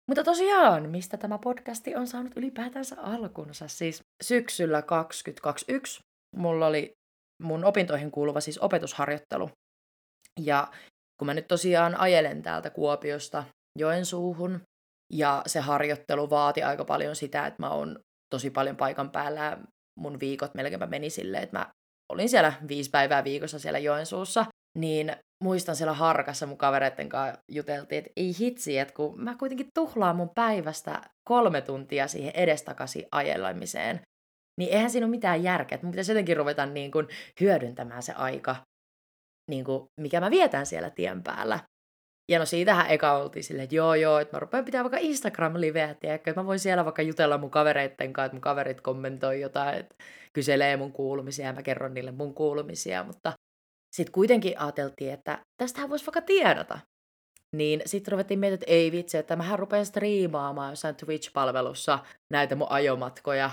Mutta 0.10 0.24
tosiaan, 0.24 0.90
mistä 0.90 1.18
tämä 1.18 1.38
podcasti 1.38 1.96
on 1.96 2.08
saanut 2.08 2.38
ylipäätänsä 2.38 2.96
alkunsa? 3.02 3.68
Siis 3.68 4.04
syksyllä 4.24 4.82
2021 4.82 6.00
mulla 6.36 6.68
oli 6.68 6.94
mun 7.44 7.66
opintoihin 7.66 8.12
kuuluva 8.12 8.42
siis 8.42 8.60
opetusharjoittelu. 8.60 9.50
Ja 10.40 10.68
kun 11.24 11.28
mä 11.28 11.34
nyt 11.34 11.48
tosiaan 11.48 11.96
ajelen 12.00 12.42
täältä 12.42 12.70
Kuopiosta 12.70 13.44
Joensuuhun, 13.80 14.62
ja 15.14 15.42
se 15.46 15.60
harjoittelu 15.60 16.30
vaati 16.30 16.64
aika 16.64 16.86
paljon 16.86 17.16
sitä, 17.16 17.48
että 17.48 17.64
mä 17.64 17.70
oon 17.70 18.00
tosi 18.34 18.50
paljon 18.50 18.76
paikan 18.76 19.10
päällä. 19.10 19.58
Mun 20.00 20.20
viikot 20.20 20.54
melkeinpä 20.54 20.86
meni 20.86 21.10
silleen, 21.10 21.44
että 21.44 21.60
mä 21.60 21.70
olin 22.14 22.30
siellä 22.30 22.54
viisi 22.68 22.90
päivää 22.90 23.24
viikossa 23.24 23.60
siellä 23.60 23.80
Joensuussa. 23.80 24.46
Niin 24.78 25.16
muistan 25.44 25.76
siellä 25.76 25.94
harkassa 25.94 26.48
mun 26.48 26.58
kavereiden 26.58 27.10
kanssa 27.10 27.42
juteltiin, 27.52 28.00
että 28.00 28.12
ei 28.18 28.34
hitsi, 28.40 28.80
että 28.80 28.94
kun 28.94 29.24
mä 29.24 29.36
kuitenkin 29.38 29.68
tuhlaan 29.74 30.16
mun 30.16 30.32
päivästä 30.36 31.02
kolme 31.30 31.62
tuntia 31.62 32.08
siihen 32.08 32.36
edestakaisin 32.36 33.06
ajelemiseen, 33.12 34.02
niin 34.60 34.74
eihän 34.74 34.90
siinä 34.90 35.06
ole 35.06 35.12
mitään 35.12 35.44
järkeä. 35.44 35.76
Että 35.76 35.86
mun 35.86 35.92
pitäisi 35.92 36.12
jotenkin 36.12 36.38
ruveta 36.38 36.66
niin 36.66 36.92
kuin 36.92 37.08
hyödyntämään 37.42 38.04
se 38.04 38.14
aika 38.14 38.56
niin 39.50 39.64
kuin, 39.64 39.86
mikä 40.02 40.20
mä 40.20 40.32
vietän 40.32 40.66
siellä 40.66 40.90
tien 40.90 41.24
päällä. 41.24 41.60
Ja 42.32 42.40
no 42.40 42.46
siitähän 42.46 42.90
eka 42.90 43.14
oltiin 43.14 43.44
silleen, 43.44 43.64
että 43.64 43.76
joo 43.76 43.96
joo, 43.96 44.20
että 44.20 44.36
mä 44.36 44.40
rupean 44.40 44.66
pitää 44.66 44.84
vaikka 44.84 44.98
Instagram-liveä, 45.02 45.90
että 45.90 46.34
mä 46.36 46.46
voin 46.46 46.60
siellä 46.60 46.86
vaikka 46.86 47.02
jutella 47.02 47.38
mun 47.38 47.52
kavereitten 47.52 48.14
kanssa, 48.14 48.26
että 48.26 48.36
mun 48.36 48.42
kaverit 48.42 48.82
kommentoi 48.82 49.42
jotain, 49.42 49.80
että 49.80 49.96
kyselee 50.34 50.78
mun 50.78 50.92
kuulumisia 50.92 51.46
ja 51.46 51.54
mä 51.54 51.62
kerron 51.62 51.94
niille 51.94 52.12
mun 52.12 52.34
kuulumisia, 52.34 53.04
mutta 53.04 53.34
sitten 53.96 54.12
kuitenkin 54.12 54.60
ajateltiin, 54.60 55.14
että 55.14 55.40
tästähän 55.58 55.90
voisi 55.90 56.06
vaikka 56.06 56.22
tiedota. 56.22 56.80
Niin 57.56 57.82
sitten 57.86 58.12
ruvettiin 58.12 58.40
miettimään, 58.40 58.62
että 58.62 58.74
ei 58.74 58.92
vitsi, 58.92 59.18
että 59.18 59.36
mähän 59.36 59.60
rupean 59.60 59.86
striimaamaan 59.86 60.72
jossain 60.72 60.96
Twitch-palvelussa 60.96 62.00
näitä 62.32 62.56
mun 62.56 62.68
ajomatkoja 62.70 63.52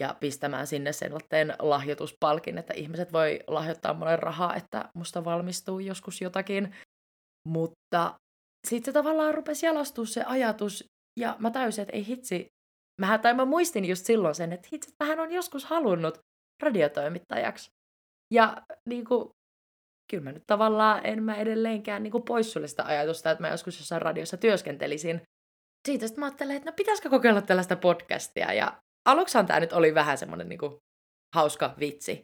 ja 0.00 0.16
pistämään 0.20 0.66
sinne 0.66 0.92
sellaisen 0.92 1.54
lahjoituspalkin, 1.58 2.58
että 2.58 2.74
ihmiset 2.74 3.12
voi 3.12 3.40
lahjoittaa 3.46 3.94
mulle 3.94 4.16
rahaa, 4.16 4.56
että 4.56 4.88
musta 4.94 5.24
valmistuu 5.24 5.78
joskus 5.78 6.20
jotakin. 6.20 6.74
Mutta 7.48 8.14
sitten 8.66 8.84
se 8.84 8.92
tavallaan 8.92 9.34
rupesi 9.34 9.66
jalastua 9.66 10.06
se 10.06 10.22
ajatus, 10.22 10.84
ja 11.20 11.36
mä 11.38 11.50
täysin, 11.50 11.82
että 11.82 11.96
ei 11.96 12.06
hitsi. 12.06 12.46
Mä, 13.00 13.18
tai 13.18 13.34
mä 13.34 13.44
muistin 13.44 13.84
just 13.84 14.06
silloin 14.06 14.34
sen, 14.34 14.52
että 14.52 14.68
hitsi, 14.72 14.94
mähän 15.04 15.20
on 15.20 15.32
joskus 15.32 15.64
halunnut 15.64 16.18
radiotoimittajaksi. 16.62 17.70
Ja 18.34 18.62
niin 18.88 19.04
kuin, 19.04 19.28
kyllä 20.10 20.24
mä 20.24 20.32
nyt 20.32 20.42
tavallaan 20.46 21.06
en 21.06 21.22
mä 21.22 21.36
edelleenkään 21.36 22.02
niin 22.02 22.10
kuin 22.10 22.24
poissulje 22.24 22.68
sitä 22.68 22.84
ajatusta, 22.84 23.30
että 23.30 23.42
mä 23.42 23.48
joskus 23.48 23.78
jossain 23.78 24.02
radiossa 24.02 24.36
työskentelisin. 24.36 25.22
Siitä 25.88 26.06
sitten 26.06 26.20
mä 26.20 26.26
ajattelin, 26.26 26.56
että 26.56 26.70
no 26.70 26.74
pitäisikö 26.76 27.10
kokeilla 27.10 27.42
tällaista 27.42 27.76
podcastia. 27.76 28.52
Ja 28.52 28.78
aluksahan 29.08 29.46
tämä 29.46 29.60
nyt 29.60 29.72
oli 29.72 29.94
vähän 29.94 30.18
semmoinen 30.18 30.48
niinku 30.48 30.78
hauska 31.36 31.74
vitsi. 31.80 32.22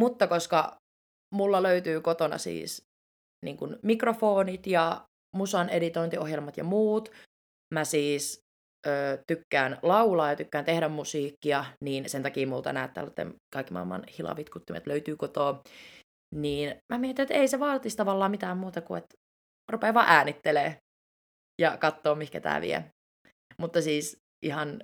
Mutta 0.00 0.26
koska 0.26 0.76
mulla 1.34 1.62
löytyy 1.62 2.00
kotona 2.00 2.38
siis 2.38 2.82
niinku 3.44 3.68
mikrofonit 3.82 4.66
ja 4.66 5.04
musan 5.36 5.68
editointiohjelmat 5.68 6.56
ja 6.56 6.64
muut, 6.64 7.08
mä 7.74 7.84
siis 7.84 8.40
ö, 8.86 9.22
tykkään 9.26 9.78
laulaa 9.82 10.30
ja 10.30 10.36
tykkään 10.36 10.64
tehdä 10.64 10.88
musiikkia, 10.88 11.64
niin 11.84 12.08
sen 12.10 12.22
takia 12.22 12.46
multa 12.46 12.72
nämä 12.72 12.88
kaikki 13.54 13.72
maailman 13.72 14.04
hilavitkuttimet 14.18 14.86
löytyy 14.86 15.16
kotoa. 15.16 15.62
Niin 16.34 16.76
mä 16.92 16.98
mietin, 16.98 17.22
että 17.22 17.34
ei 17.34 17.48
se 17.48 17.60
vaatisi 17.60 17.96
tavallaan 17.96 18.30
mitään 18.30 18.58
muuta 18.58 18.80
kuin, 18.80 18.98
että 18.98 19.14
rupeaa 19.72 19.94
vaan 19.94 20.08
äänittelee 20.08 20.76
ja 21.60 21.76
katsoo, 21.76 22.14
mikä 22.14 22.40
tämä 22.40 22.60
vie. 22.60 22.84
Mutta 23.58 23.82
siis 23.82 24.16
ihan 24.44 24.82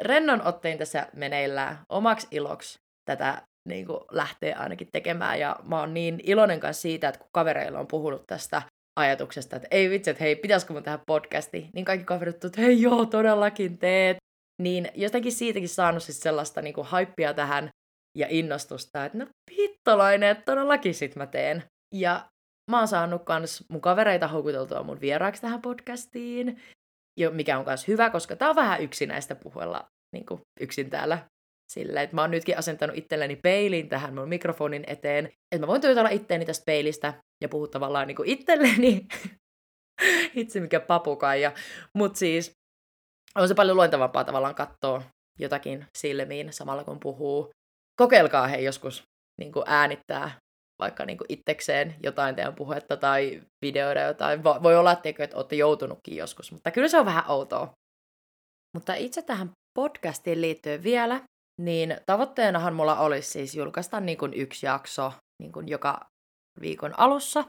rennon 0.00 0.46
ottein 0.46 0.78
tässä 0.78 1.06
meneillään 1.16 1.78
omaksi 1.88 2.28
iloksi 2.30 2.78
tätä 3.04 3.42
niin 3.68 3.86
kuin 3.86 4.00
lähtee 4.10 4.54
ainakin 4.54 4.88
tekemään. 4.92 5.40
Ja 5.40 5.56
mä 5.64 5.80
oon 5.80 5.94
niin 5.94 6.20
iloinen 6.22 6.60
kanssa 6.60 6.80
siitä, 6.80 7.08
että 7.08 7.20
kun 7.20 7.28
kavereilla 7.32 7.78
on 7.78 7.86
puhunut 7.86 8.26
tästä 8.26 8.62
ajatuksesta, 9.00 9.56
että 9.56 9.68
ei 9.70 9.90
vitsi, 9.90 10.10
että 10.10 10.24
hei, 10.24 10.36
pitäisikö 10.36 10.72
mun 10.72 10.82
tehdä 10.82 10.98
podcasti, 11.06 11.68
niin 11.74 11.84
kaikki 11.84 12.04
kaverit 12.04 12.44
että 12.44 12.60
hei 12.60 12.82
joo, 12.82 13.06
todellakin 13.06 13.78
teet. 13.78 14.16
Niin 14.62 14.88
jotenkin 14.94 15.32
siitäkin 15.32 15.68
saanut 15.68 16.02
siis 16.02 16.20
sellaista 16.20 16.62
niin 16.62 16.74
kuin 16.74 16.86
haippia 16.86 17.34
tähän 17.34 17.68
ja 18.18 18.26
innostusta, 18.30 19.04
että 19.04 19.18
no 19.18 19.26
hittolainen, 19.56 20.30
että 20.30 20.44
todellakin 20.44 20.94
sit 20.94 21.16
mä 21.16 21.26
teen. 21.26 21.64
Ja 21.94 22.28
mä 22.70 22.78
oon 22.78 22.88
saanut 22.88 23.24
kans 23.24 23.64
mun 23.68 23.80
kavereita 23.80 24.28
houkuteltua 24.28 24.82
mun 24.82 25.00
vieraaksi 25.00 25.42
tähän 25.42 25.62
podcastiin, 25.62 26.60
mikä 27.30 27.58
on 27.58 27.64
myös 27.66 27.88
hyvä, 27.88 28.10
koska 28.10 28.36
tää 28.36 28.50
on 28.50 28.56
vähän 28.56 28.82
yksinäistä 28.82 29.34
puhella 29.34 29.84
niin 30.12 30.26
kuin 30.26 30.40
yksin 30.60 30.90
täällä 30.90 31.18
Silleen, 31.70 32.04
että 32.04 32.16
mä 32.16 32.20
oon 32.20 32.30
nytkin 32.30 32.58
asentanut 32.58 32.98
itselleni 32.98 33.36
peilin 33.36 33.88
tähän 33.88 34.14
mun 34.14 34.28
mikrofonin 34.28 34.84
eteen, 34.86 35.26
että 35.26 35.60
mä 35.60 35.66
voin 35.66 35.80
työtellä 35.80 36.10
itteeni 36.10 36.44
tästä 36.44 36.64
peilistä 36.66 37.14
ja 37.42 37.48
puhua 37.48 37.68
tavallaan 37.68 38.06
niin 38.06 38.16
kuin 38.16 38.28
itselleni. 38.28 39.06
Itse 40.34 40.60
mikä 40.60 40.80
papukaija. 40.80 41.52
Mutta 41.94 42.18
siis 42.18 42.52
on 43.34 43.48
se 43.48 43.54
paljon 43.54 43.76
luontavampaa 43.76 44.24
tavallaan 44.24 44.54
katsoa 44.54 45.02
jotakin 45.38 45.86
silmiin 45.98 46.52
samalla 46.52 46.84
kun 46.84 47.00
puhuu. 47.00 47.50
Kokeilkaa 48.00 48.46
he 48.46 48.56
joskus 48.56 49.02
niin 49.40 49.52
kuin 49.52 49.64
äänittää 49.66 50.30
vaikka 50.80 51.04
niin 51.04 51.18
itsekseen 51.28 51.94
jotain 52.02 52.36
teidän 52.36 52.54
puhetta 52.54 52.96
tai 52.96 53.42
videoida 53.64 54.02
jotain. 54.02 54.44
Voi 54.44 54.76
olla, 54.76 54.92
että 54.92 55.36
olette 55.36 55.56
joutunutkin 55.56 56.16
joskus, 56.16 56.52
mutta 56.52 56.70
kyllä 56.70 56.88
se 56.88 56.98
on 56.98 57.06
vähän 57.06 57.24
outoa. 57.28 57.72
Mutta 58.76 58.94
itse 58.94 59.22
tähän 59.22 59.50
podcastiin 59.78 60.40
liittyen 60.40 60.82
vielä, 60.82 61.20
niin 61.60 61.96
tavoitteenahan 62.06 62.74
mulla 62.74 63.00
olisi 63.00 63.30
siis 63.30 63.54
julkaista 63.54 64.00
niin 64.00 64.18
kuin 64.18 64.34
yksi 64.34 64.66
jakso 64.66 65.12
niin 65.42 65.52
kuin 65.52 65.68
joka 65.68 66.00
viikon 66.60 66.98
alussa. 66.98 67.44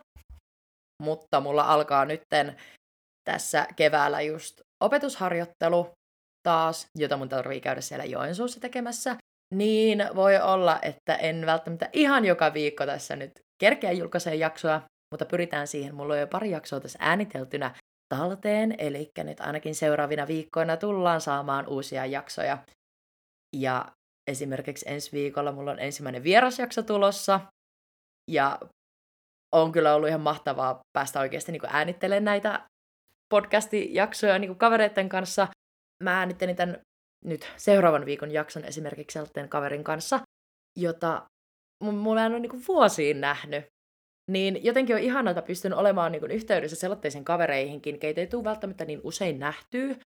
Mutta 1.04 1.40
mulla 1.40 1.64
alkaa 1.64 2.06
nytten 2.06 2.58
tässä 3.24 3.68
keväällä 3.76 4.22
just 4.22 4.62
opetusharjoittelu 4.84 5.92
taas, 6.44 6.86
jota 6.98 7.18
mun 7.18 7.30
tarvii 7.30 7.62
käydä 7.62 7.82
siellä 7.82 8.06
Joensuussa 8.06 8.60
tekemässä. 8.60 9.16
Niin 9.54 10.06
voi 10.16 10.38
olla, 10.38 10.80
että 10.82 11.16
en 11.16 11.46
välttämättä 11.46 11.90
ihan 11.94 12.26
joka 12.26 12.54
viikko 12.54 12.86
tässä 12.86 13.16
nyt 13.16 13.32
kerkeä 13.62 13.92
julkaisee 13.92 14.36
jaksoa, 14.36 14.82
mutta 15.14 15.26
pyritään 15.26 15.68
siihen. 15.68 15.96
Mulla 15.96 16.14
on 16.14 16.20
jo 16.20 16.28
pari 16.28 16.52
jaksoa 16.52 16.80
tässä 16.80 17.00
ääniteltynä 17.02 17.76
talteen, 18.16 18.76
eli 18.78 19.12
nyt 19.24 19.40
ainakin 19.40 19.76
seuraavina 19.76 20.28
viikkoina 20.28 20.78
tullaan 20.78 21.22
saamaan 21.22 21.68
uusia 21.68 22.06
jaksoja. 22.06 22.58
Ja 23.56 23.86
esimerkiksi 24.32 24.86
ensi 24.90 25.12
viikolla 25.12 25.52
mulla 25.52 25.72
on 25.72 25.80
ensimmäinen 25.80 26.24
vierasjakso 26.24 26.84
tulossa, 26.84 27.40
ja 28.32 28.60
on 29.56 29.72
kyllä 29.72 29.96
ollut 29.96 30.10
ihan 30.10 30.22
mahtavaa 30.22 30.80
päästä 30.98 31.20
oikeasti 31.20 31.52
niin 31.52 31.62
äänittelemään 31.68 32.24
näitä 32.24 32.66
podcastijaksoja 33.30 34.40
niin 34.40 34.56
kavereiden 34.56 35.10
kanssa. 35.10 35.48
Mä 36.04 36.20
äänittelin 36.20 36.56
tämän 36.56 36.82
nyt 37.26 37.54
seuraavan 37.58 38.06
viikon 38.06 38.32
jakson 38.32 38.66
esimerkiksi 38.66 39.14
sellaisen 39.14 39.50
kaverin 39.50 39.84
kanssa, 39.84 40.20
jota 40.80 41.26
mulla 41.84 42.26
en 42.26 42.32
ole 42.32 42.40
niin 42.40 42.68
vuosiin 42.68 43.22
nähnyt. 43.22 43.66
Niin 44.32 44.66
jotenkin 44.66 44.96
on 44.96 45.02
ihanaa, 45.02 45.32
että 45.32 45.42
pystyn 45.42 45.74
olemaan 45.74 46.12
niin 46.12 46.32
yhteydessä 46.32 46.76
sellaisiin 46.76 47.26
kavereihinkin, 47.26 48.00
keitä 48.00 48.22
ei 48.22 48.28
tule 48.28 48.44
välttämättä 48.44 48.86
niin 48.86 49.02
usein 49.04 49.40
nähtyä. 49.40 49.88
Niin 49.88 49.98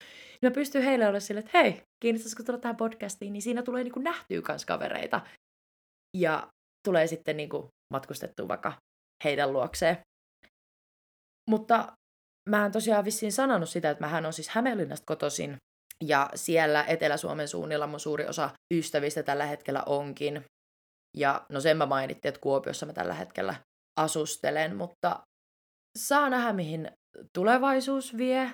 mä 0.41 0.51
pystyn 0.51 0.83
heille 0.83 1.05
olemaan 1.05 1.21
silleen, 1.21 1.45
että 1.45 1.57
hei, 1.57 1.81
kiinnostaisiko 2.01 2.43
tulla 2.43 2.59
tähän 2.59 2.77
podcastiin, 2.77 3.33
niin 3.33 3.41
siinä 3.41 3.63
tulee 3.63 3.83
niin 3.83 4.03
nähtyä 4.03 4.41
kans 4.41 4.65
kavereita. 4.65 5.21
Ja 6.17 6.47
tulee 6.87 7.07
sitten 7.07 7.37
niin 7.37 7.49
matkustettua 7.93 8.47
vaikka 8.47 8.73
heidän 9.23 9.53
luokseen. 9.53 9.97
Mutta 11.49 11.93
mä 12.49 12.65
en 12.65 12.71
tosiaan 12.71 13.05
vissiin 13.05 13.31
sanonut 13.31 13.69
sitä, 13.69 13.89
että 13.89 14.03
mähän 14.03 14.25
on 14.25 14.33
siis 14.33 14.49
Hämeenlinnasta 14.49 15.05
kotoisin, 15.05 15.57
ja 16.03 16.29
siellä 16.35 16.83
Etelä-Suomen 16.83 17.47
suunnilla 17.47 17.87
mun 17.87 17.99
suuri 17.99 18.27
osa 18.27 18.49
ystävistä 18.73 19.23
tällä 19.23 19.45
hetkellä 19.45 19.83
onkin. 19.85 20.45
Ja 21.17 21.45
no 21.49 21.61
sen 21.61 21.77
mä 21.77 21.85
mainittiin, 21.85 22.29
että 22.29 22.41
Kuopiossa 22.41 22.85
mä 22.85 22.93
tällä 22.93 23.13
hetkellä 23.13 23.55
asustelen, 23.99 24.75
mutta 24.75 25.19
saa 25.97 26.29
nähdä, 26.29 26.53
mihin 26.53 26.91
tulevaisuus 27.33 28.17
vie. 28.17 28.51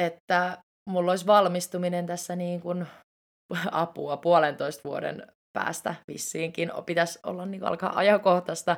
Että 0.00 0.58
mulla 0.90 1.12
olisi 1.12 1.26
valmistuminen 1.26 2.06
tässä 2.06 2.36
niin 2.36 2.60
kuin 2.60 2.86
apua 3.70 4.16
puolentoista 4.16 4.88
vuoden 4.88 5.26
päästä 5.58 5.94
vissiinkin. 6.08 6.72
Pitäisi 6.86 7.18
olla 7.22 7.46
niin 7.46 7.64
alkaa 7.64 7.96
ajankohtaista, 7.96 8.76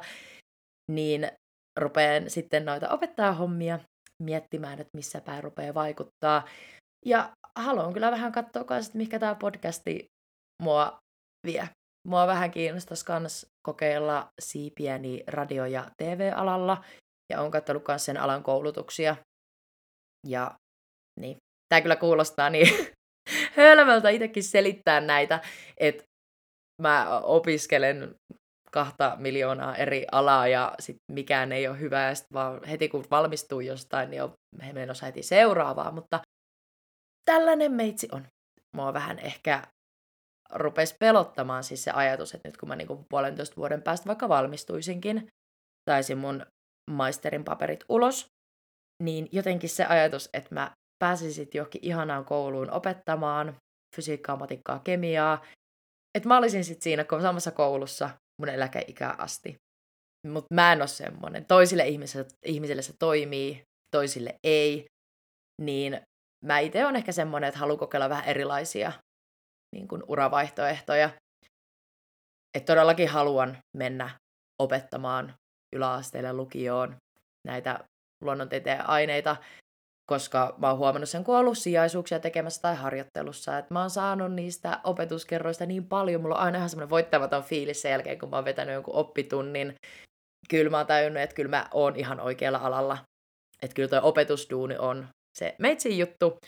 niin 0.93 1.31
rupeen 1.79 2.31
sitten 2.31 2.65
noita 2.65 2.89
opettaa 2.89 3.33
hommia 3.33 3.79
miettimään, 4.23 4.81
että 4.81 4.97
missä 4.97 5.21
päin 5.21 5.45
rupeaa 5.45 5.75
vaikuttaa. 5.75 6.45
Ja 7.07 7.33
haluan 7.59 7.93
kyllä 7.93 8.11
vähän 8.11 8.33
katsoa 8.33 8.65
myös, 8.71 8.87
että 8.87 8.99
mikä 8.99 9.19
tämä 9.19 9.35
podcasti 9.35 10.07
mua 10.63 10.99
vie. 11.47 11.69
Mua 12.09 12.27
vähän 12.27 12.51
kiinnostaisi 12.51 13.05
myös 13.21 13.47
kokeilla 13.67 14.29
siipiäni 14.41 15.25
radio- 15.27 15.67
ja 15.67 15.91
TV-alalla. 16.03 16.85
Ja 17.33 17.41
on 17.41 17.51
katsonut 17.51 17.85
myös 17.89 18.05
sen 18.05 18.17
alan 18.17 18.43
koulutuksia. 18.43 19.17
Ja 20.27 20.55
niin, 21.21 21.37
tämä 21.69 21.81
kyllä 21.81 21.97
kuulostaa 21.97 22.51
niin 22.51 22.69
hölmöltä 23.57 24.09
itsekin 24.09 24.45
selittää 24.45 25.01
näitä, 25.01 25.41
että 25.81 26.03
mä 26.83 27.21
opiskelen 27.21 28.15
kahta 28.73 29.17
miljoonaa 29.19 29.77
eri 29.77 30.07
alaa 30.13 30.49
ja 30.49 30.75
sit 30.81 30.97
mikään 31.13 31.53
ei 31.53 31.69
ole 31.69 31.81
hyvä 31.81 32.09
ja 32.09 32.15
sit 32.15 32.27
vaan 32.33 32.65
heti 32.65 32.89
kun 32.89 33.05
valmistuu 33.11 33.61
jostain, 33.61 34.11
niin 34.11 34.23
on 34.23 34.33
menossa 34.73 35.07
heti 35.07 35.23
seuraavaa, 35.23 35.91
mutta 35.93 36.21
tällainen 37.27 37.73
meitsi 37.73 38.09
on. 38.13 38.27
Mua 38.77 38.93
vähän 38.93 39.19
ehkä 39.19 39.63
rupesi 40.53 40.97
pelottamaan 40.99 41.65
siis 41.65 41.85
se 41.85 41.91
ajatus, 41.91 42.35
että 42.35 42.49
nyt 42.49 42.57
kun 42.57 42.69
mä 42.69 42.77
niinku 42.77 43.07
puolentoista 43.09 43.57
vuoden 43.57 43.83
päästä 43.83 44.07
vaikka 44.07 44.29
valmistuisinkin, 44.29 45.27
taisin 45.91 46.19
mun 46.19 46.47
maisterin 46.91 47.45
paperit 47.45 47.85
ulos, 47.89 48.27
niin 49.03 49.29
jotenkin 49.33 49.71
se 49.71 49.85
ajatus, 49.85 50.29
että 50.33 50.55
mä 50.55 50.71
pääsisin 50.99 51.49
johonkin 51.55 51.85
ihanaan 51.85 52.25
kouluun 52.25 52.71
opettamaan 52.71 53.57
fysiikkaa, 53.97 54.37
matikkaa, 54.37 54.79
kemiaa, 54.79 55.45
että 56.17 56.29
mä 56.29 56.39
olisin 56.39 56.65
sitten 56.65 56.83
siinä 56.83 57.05
samassa 57.23 57.51
koulussa 57.51 58.11
mun 58.41 58.49
eläkeikää 58.49 59.15
asti. 59.19 59.57
Mutta 60.29 60.55
mä 60.55 60.73
en 60.73 60.79
ole 60.79 60.89
semmoinen. 60.89 61.45
Toisille 61.45 61.89
ihmisille, 61.89 62.27
ihmisille 62.45 62.83
se 62.83 62.93
toimii, 62.99 63.63
toisille 63.95 64.35
ei. 64.45 64.87
Niin 65.63 66.01
mä 66.47 66.59
itse 66.59 66.87
on 66.87 66.97
ehkä 66.97 67.13
semmoinen, 67.13 67.49
että 67.49 67.61
haluan 67.61 67.79
kokeilla 67.79 68.09
vähän 68.09 68.25
erilaisia 68.25 68.93
niin 69.75 69.89
kuin 69.89 70.03
uravaihtoehtoja. 70.09 71.11
Että 72.57 72.73
todellakin 72.73 73.09
haluan 73.09 73.59
mennä 73.77 74.11
opettamaan 74.63 75.35
yläasteelle 75.77 76.33
lukioon 76.33 76.97
näitä 77.47 77.81
luonnontieteen 78.23 78.89
aineita, 78.89 79.37
koska 80.11 80.55
mä 80.59 80.69
oon 80.69 80.79
huomannut 80.79 81.09
sen, 81.09 81.25
kun 81.25 81.35
oon 81.35 81.41
ollut 81.41 81.59
sijaisuuksia 81.59 82.21
tekemässä 82.21 82.63
tai 82.63 82.77
harjoittelussa, 82.77 83.59
että 83.59 83.75
mä 83.75 83.81
oon 83.81 83.91
saanut 83.91 84.33
niistä 84.33 84.81
opetuskerroista 84.85 85.67
niin 85.67 85.89
paljon, 85.89 86.23
mulla 86.23 86.35
on 86.35 86.41
aina 86.41 86.59
ihan 86.59 86.71
semmoinen 86.71 86.91
voittamaton 86.91 87.43
fiilis 87.43 87.83
sen 87.83 87.91
jälkeen, 87.91 88.19
kun 88.19 88.31
mä 88.31 88.37
oon 88.37 88.45
vetänyt 88.45 88.75
jonkun 88.75 88.95
oppitunnin. 88.95 89.75
Kyllä 90.51 90.71
mä 90.71 90.77
oon 90.77 90.87
tajunnut, 90.87 91.23
että 91.23 91.37
kyllä 91.37 91.51
mä 91.51 91.69
oon 91.75 91.97
ihan 91.97 92.21
oikealla 92.21 92.59
alalla. 92.59 92.99
Että 93.63 93.75
kyllä 93.75 93.89
toi 93.89 94.01
opetusduuni 94.03 94.77
on 94.79 95.09
se 95.39 95.57
meitsin 95.59 95.99
juttu. 95.99 96.39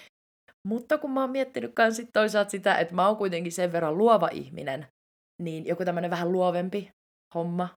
Mutta 0.69 0.99
kun 0.99 1.11
mä 1.11 1.21
oon 1.21 1.31
miettinyt 1.31 1.73
kans 1.75 2.03
toisaalta 2.13 2.51
sitä, 2.51 2.79
että 2.79 2.95
mä 2.95 3.07
oon 3.07 3.17
kuitenkin 3.17 3.53
sen 3.53 3.73
verran 3.73 3.99
luova 3.99 4.29
ihminen, 4.33 4.87
niin 5.43 5.67
joku 5.67 5.85
tämmönen 5.85 6.11
vähän 6.11 6.33
luovempi 6.33 6.91
homma, 7.35 7.69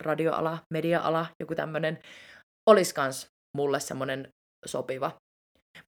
radioala, 0.00 0.58
media-ala, 0.74 1.26
joku 1.40 1.54
tämmönen, 1.54 1.98
olisi 2.70 2.94
kans 2.94 3.26
mulle 3.56 3.80
semmonen 3.80 4.28
sopiva. 4.66 5.16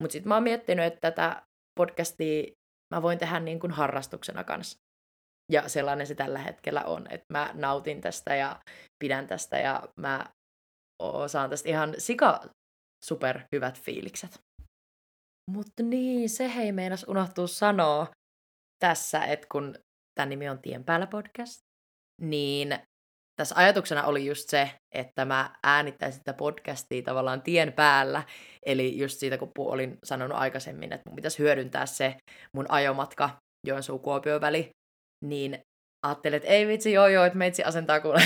Mutta 0.01 0.13
sitten 0.13 0.29
mä 0.29 0.35
oon 0.35 0.43
miettinyt, 0.43 0.85
että 0.85 1.01
tätä 1.01 1.43
podcastia 1.79 2.53
mä 2.95 3.03
voin 3.03 3.19
tehdä 3.19 3.41
niin 3.41 3.61
kuin 3.61 3.73
harrastuksena 3.73 4.45
kanssa. 4.45 4.79
Ja 5.53 5.69
sellainen 5.69 6.07
se 6.07 6.15
tällä 6.15 6.39
hetkellä 6.39 6.85
on, 6.85 7.07
että 7.11 7.27
mä 7.33 7.51
nautin 7.55 8.01
tästä 8.01 8.35
ja 8.37 8.61
pidän 9.05 9.27
tästä 9.27 9.59
ja 9.59 9.89
mä 10.01 10.27
saan 11.27 11.51
tästä 11.51 11.69
ihan 11.69 11.95
sika 11.99 12.41
super 13.05 13.41
hyvät 13.53 13.81
fiilikset. 13.81 14.48
Mutta 15.49 15.83
niin, 15.83 16.29
se 16.29 16.55
hei 16.55 16.73
meinas 16.73 17.05
unohtuu 17.09 17.47
sanoa 17.47 18.07
tässä, 18.79 19.25
että 19.25 19.47
kun 19.53 19.75
tämä 20.15 20.27
nimi 20.27 20.49
on 20.49 20.63
Tien 20.63 20.85
päällä 20.85 21.07
podcast, 21.07 21.61
niin 22.21 22.79
tässä 23.41 23.55
ajatuksena 23.59 24.05
oli 24.05 24.27
just 24.27 24.49
se, 24.49 24.71
että 24.95 25.25
mä 25.25 25.51
äänittäisin 25.63 26.19
sitä 26.19 26.33
podcastia 26.33 27.03
tavallaan 27.03 27.43
tien 27.43 27.73
päällä. 27.73 28.23
Eli 28.67 28.99
just 28.99 29.19
siitä, 29.19 29.39
kun 29.39 29.53
olin 29.59 29.99
sanonut 30.05 30.39
aikaisemmin, 30.39 30.93
että 30.93 31.11
mun 31.11 31.17
pitäisi 31.17 31.39
hyödyntää 31.39 31.87
se 31.87 32.17
mun 32.55 32.67
ajomatka 32.69 33.31
Joensuu 33.67 33.99
Kuopio 33.99 34.41
väli, 34.41 34.71
niin 35.25 35.59
ajattelin, 36.07 36.37
että 36.37 36.49
ei 36.49 36.67
vitsi, 36.67 36.93
joo 36.93 37.09
joo, 37.09 37.25
että 37.25 37.39
meitsi 37.39 37.65
asentaa 37.65 38.01
kuule 38.01 38.21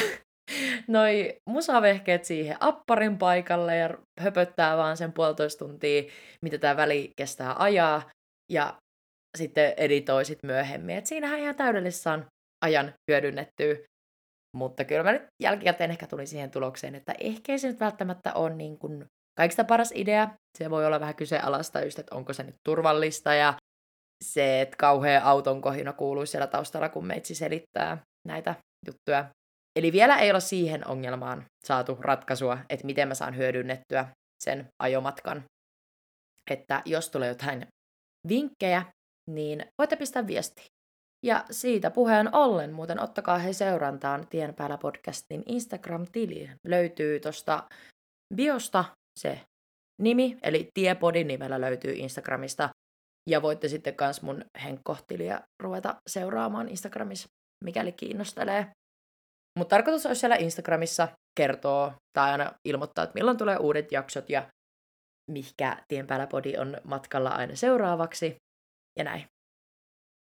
noi 0.88 1.34
musavehkeet 1.50 2.24
siihen 2.24 2.56
apparin 2.60 3.18
paikalle 3.18 3.76
ja 3.76 3.90
höpöttää 4.20 4.76
vaan 4.76 4.96
sen 4.96 5.12
puolitoista 5.12 5.64
tuntia, 5.64 6.02
mitä 6.44 6.58
tämä 6.58 6.76
väli 6.76 7.10
kestää 7.16 7.54
ajaa. 7.58 8.10
Ja 8.52 8.74
sitten 9.38 9.74
editoi 9.76 10.24
sit 10.24 10.38
myöhemmin. 10.42 10.96
Et 10.96 11.06
siinähän 11.06 11.38
ihan 11.38 11.54
täydellisesti 11.54 12.08
on 12.08 12.26
ajan 12.64 12.92
hyödynnettyä 13.10 13.76
Mutta 14.56 14.84
kyllä 14.84 15.02
mä 15.02 15.12
nyt 15.12 15.26
jälkikäteen 15.42 15.90
ehkä 15.90 16.06
tulin 16.06 16.26
siihen 16.26 16.50
tulokseen, 16.50 16.94
että 16.94 17.14
ehkä 17.20 17.58
se 17.58 17.68
nyt 17.68 17.80
välttämättä 17.80 18.34
ole 18.34 18.54
niin 18.54 18.78
kuin 18.78 19.04
kaikista 19.38 19.64
paras 19.64 19.92
idea. 19.94 20.28
Se 20.58 20.70
voi 20.70 20.86
olla 20.86 21.00
vähän 21.00 21.14
kyseenalaista 21.14 21.84
just, 21.84 21.98
että 21.98 22.14
onko 22.14 22.32
se 22.32 22.42
nyt 22.42 22.56
turvallista 22.68 23.34
ja 23.34 23.54
se, 24.24 24.60
että 24.60 24.76
kauhea 24.76 25.24
auton 25.24 25.60
kohina 25.60 25.92
kuuluu 25.92 26.26
siellä 26.26 26.46
taustalla, 26.46 26.88
kun 26.88 27.06
meitsi 27.06 27.34
selittää 27.34 27.98
näitä 28.28 28.54
juttuja. 28.86 29.24
Eli 29.76 29.92
vielä 29.92 30.18
ei 30.18 30.30
ole 30.30 30.40
siihen 30.40 30.88
ongelmaan 30.88 31.44
saatu 31.64 31.96
ratkaisua, 32.00 32.58
että 32.68 32.86
miten 32.86 33.08
mä 33.08 33.14
saan 33.14 33.36
hyödynnettyä 33.36 34.08
sen 34.44 34.68
ajomatkan. 34.82 35.44
Että 36.50 36.82
jos 36.84 37.10
tulee 37.10 37.28
jotain 37.28 37.66
vinkkejä, 38.28 38.84
niin 39.30 39.66
voitte 39.78 39.96
pistää 39.96 40.26
viestiä. 40.26 40.64
Ja 41.26 41.44
siitä 41.50 41.90
puheen 41.90 42.34
ollen, 42.34 42.72
muuten 42.72 43.00
ottakaa 43.00 43.38
he 43.38 43.52
seurantaan 43.52 44.28
Tien 44.28 44.54
päällä 44.54 44.78
podcastin 44.78 45.42
Instagram-tili. 45.46 46.50
Löytyy 46.66 47.20
tuosta 47.20 47.68
biosta 48.34 48.84
se 49.20 49.40
nimi, 50.02 50.38
eli 50.42 50.68
Tiepodin 50.74 51.26
nimellä 51.26 51.60
löytyy 51.60 51.92
Instagramista. 51.92 52.68
Ja 53.30 53.42
voitte 53.42 53.68
sitten 53.68 53.96
kans 53.96 54.22
mun 54.22 54.44
henkkohtiliä 54.64 55.40
ruveta 55.62 55.96
seuraamaan 56.06 56.68
Instagramissa, 56.68 57.28
mikäli 57.64 57.92
kiinnostelee. 57.92 58.72
Mutta 59.58 59.76
tarkoitus 59.76 60.06
olisi 60.06 60.20
siellä 60.20 60.36
Instagramissa 60.36 61.08
kertoa 61.36 61.94
tai 62.12 62.30
aina 62.30 62.52
ilmoittaa, 62.64 63.04
että 63.04 63.14
milloin 63.14 63.38
tulee 63.38 63.56
uudet 63.56 63.92
jaksot 63.92 64.30
ja 64.30 64.46
mikä 65.30 65.76
Tien 65.88 66.06
päällä 66.06 66.26
podi 66.26 66.56
on 66.56 66.76
matkalla 66.84 67.30
aina 67.30 67.56
seuraavaksi. 67.56 68.36
Ja 68.98 69.04
näin. 69.04 69.24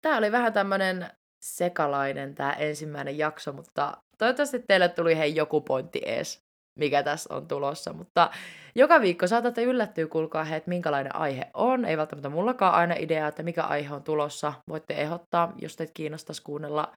Tämä 0.02 0.18
oli 0.18 0.32
vähän 0.32 0.54
tämmönen 0.54 1.12
sekalainen 1.46 2.36
tämä 2.36 2.54
ensimmäinen 2.54 3.18
jakso, 3.18 3.54
mutta 3.54 3.98
toivottavasti 4.18 4.64
teille 4.68 4.90
tuli 4.90 5.18
hei 5.18 5.36
joku 5.36 5.62
pointti 5.62 6.02
ees, 6.06 6.40
mikä 6.80 7.04
tässä 7.04 7.36
on 7.36 7.48
tulossa. 7.48 7.94
Mutta 7.94 8.32
joka 8.76 9.02
viikko 9.02 9.28
saatatte 9.28 9.64
yllättyä, 9.64 10.08
kuulkaa 10.08 10.44
he, 10.44 10.56
että 10.56 10.70
minkälainen 10.70 11.16
aihe 11.16 11.52
on. 11.54 11.86
Ei 11.86 11.98
välttämättä 11.98 12.30
mullakaan 12.30 12.74
aina 12.74 12.96
idea, 12.96 13.28
että 13.28 13.44
mikä 13.44 13.64
aihe 13.64 13.94
on 13.94 14.04
tulossa. 14.04 14.54
Voitte 14.70 14.94
ehdottaa, 14.94 15.54
jos 15.62 15.76
teitä 15.76 15.94
kiinnostaisi 15.94 16.42
kuunnella 16.44 16.94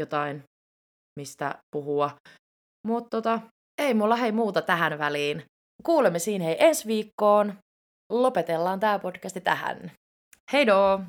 jotain, 0.00 0.42
mistä 1.20 1.58
puhua. 1.76 2.10
Mutta 2.86 3.10
tota, 3.10 3.40
ei 3.78 3.94
mulla 3.94 4.16
hei 4.16 4.32
muuta 4.32 4.62
tähän 4.62 4.98
väliin. 4.98 5.44
Kuulemme 5.82 6.18
siinä 6.18 6.44
hei 6.44 6.56
ensi 6.58 6.86
viikkoon. 6.88 7.54
Lopetellaan 8.12 8.80
tämä 8.80 8.98
podcasti 8.98 9.40
tähän. 9.40 9.92
Heidoo! 10.52 11.00